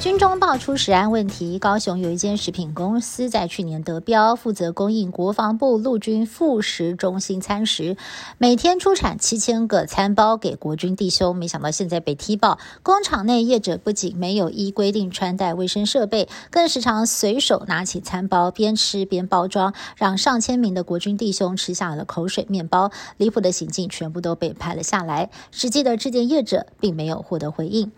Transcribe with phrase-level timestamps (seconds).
[0.00, 1.58] 军中爆出食安问题。
[1.58, 7.98] 高雄有一间食品公司在去年得标，负责供应国防部陆军副食中心餐食，
[8.38, 11.36] 每天出产七千个餐包给国军弟兄。
[11.36, 22.90] 没想到现在被踢爆，工厂内业者不仅没有依规定穿戴卫生设备，更时常随手拿起餐包边吃边包装，让上千名的国军弟兄吃下了口水面包。
[23.18, 25.28] 离谱的行径全部都被拍了下来。
[25.50, 27.92] 实际的致电业者并没有获得回应。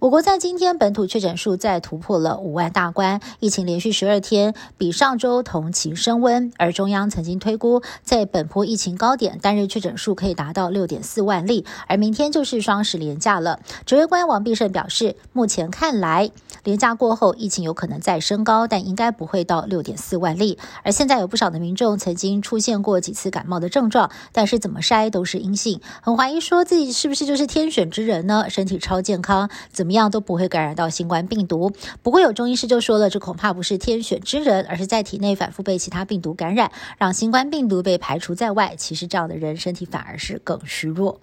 [0.00, 6.50] 我国在今天本土确诊数再突破了五万大关，疫情连续十二天比上周同期升温。
[6.56, 11.66] 而中央曾经推估，在本波疫情高点，单日确诊数可以达到六点四万例。
[11.86, 16.30] 而明天就是双十连假了，指挥官王必胜表示，目前看来，
[16.64, 20.56] 连假过后疫情有可能再升高，但应该不会到六点四万例。
[20.82, 28.46] 而现在有不少的民众曾经出现过几次感冒的症状，但是怎么筛都是阴性，很怀疑说自己是不是就是天选之人呢？
[28.48, 29.89] 身体超健康，怎么？
[29.90, 31.72] 一样都不会感染到新冠病毒。
[32.02, 38.74] 不过有中医师就说了，这恐怕不是天选之人，而是在体内反复被其他病毒感染，让新冠病毒被排除在外。
[38.76, 41.20] 其实这样的人身体反而是更虚弱。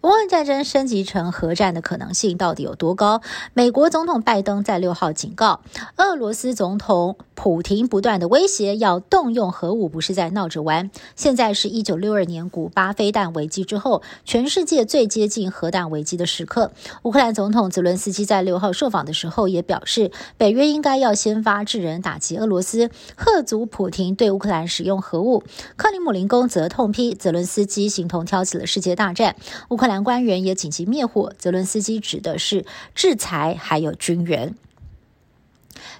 [0.00, 3.20] 乌克兰战争升级成核战的可能性到底有多高？
[3.52, 5.60] 美国总统拜登在六号警告，
[5.96, 10.88] 俄罗斯总统普廷不断的威胁要动用核武，不是在闹着玩。
[11.16, 16.70] 现在是一九六二年古巴飞弹危机之后，全世界最接近核弹危机的时刻。
[17.02, 25.42] 乌克兰总统泽伦斯基在六号受访的时候也表示，北约应该要先发制人打击俄罗斯，贺阻普廷对乌克兰使用核武。
[25.76, 29.34] 克里姆林宫则痛批泽伦斯基形同挑起了世界大战。
[29.70, 34.54] 乌克兰兰官员也紧急灭火，泽伦斯基指的是制裁，还有军援。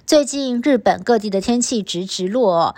[0.05, 2.75] 最近日本各地的天气直直落。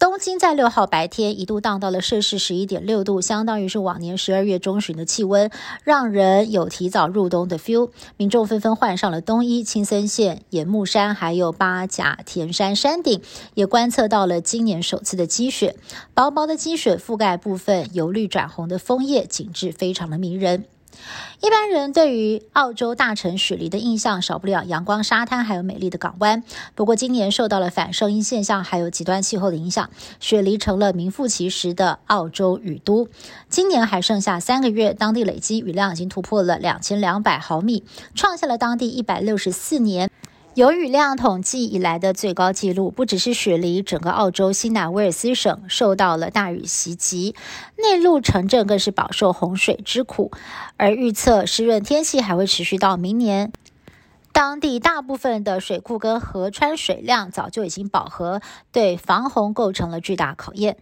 [0.00, 5.50] 东京在六号白天一度荡到了摄氏十一点六度，相当于是往年十二月中旬的气温，
[5.84, 7.90] 让人有提早入冬的 feel。
[8.16, 9.62] 民众纷纷换上了冬衣。
[9.62, 13.20] 青森县岩木山还有八甲田山山顶
[13.52, 15.76] 也观测到了今年首次的积雪，
[16.14, 20.64] 薄薄的积雪覆盖部分由绿转红的枫叶，景致非常的迷人。
[21.40, 26.42] 一般人对于澳洲大城雪梨的印象少不了阳光、沙滩，还有美丽的港湾。
[26.74, 29.88] 不过，今年受到了反声音现象还有极端气候的影响，
[30.20, 33.08] 雪梨成了名副其实的澳洲雨都。
[33.48, 37.84] 今年还剩下三个月，当地累积雨量已经突破了两千两百毫米，
[38.14, 40.10] 创下了当地一百六十四年。
[40.60, 47.34] 有雨量统计以来的最高纪录，不只是雪梨，整个澳洲新南威尔斯省受到了大雨袭击，
[47.78, 50.30] 内陆城镇更是饱受洪水之苦。
[50.76, 53.52] 而预测湿润天气还会持续到明年，
[54.32, 60.76] 当地大部分的水库跟河川水量早就已经饱和，对防洪构成了巨大考验。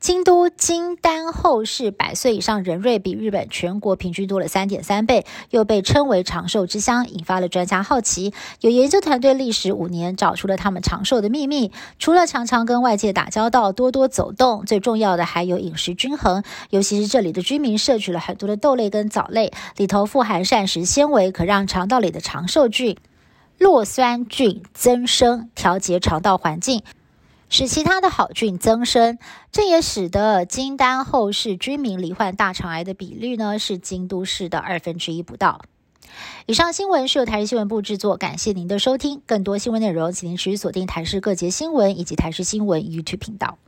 [0.00, 8.32] 京都金丹后世百岁以上人瑞比日本全国平均多了三点三倍，又被称为长寿之乡，引发了专家好奇。
[8.60, 16.42] 有研究团队历时五年找出了他们长寿的秘密，除了常常跟外界打交道、多多走动，最重要的还有饮食均衡。
[16.70, 22.96] 尤其是这里的居民摄取了很多的豆类跟藻类，里头富含膳食纤维，可让肠道里的长寿菌、
[23.58, 26.82] 酪酸菌增生，调节肠道环境。
[27.48, 29.18] 使其他的好菌增生，
[29.52, 35.62] 这也使得金丹后市居民罹患大肠癌的比率呢是京都市的二分之一不到。
[36.46, 39.20] 以上新闻是由台视新闻部制作，感谢您的收听。
[39.26, 43.58] 更多新闻内容，请您持续锁定台视各节新闻以及台视新闻 YouTube 频道。